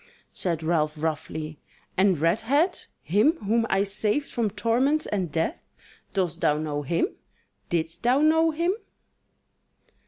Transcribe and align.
Said 0.33 0.63
Ralph 0.63 0.95
roughly: 0.97 1.59
"And 1.95 2.17
Redhead, 2.17 2.85
him 3.03 3.33
whom 3.37 3.67
I 3.69 3.83
saved 3.83 4.27
from 4.31 4.49
torments 4.49 5.05
and 5.05 5.31
death; 5.31 5.61
dost 6.11 6.41
thou 6.41 6.57
know 6.57 6.81
him? 6.81 7.07
didst 7.69 8.01
thou 8.01 8.19
know 8.19 8.49
him?" 8.49 8.73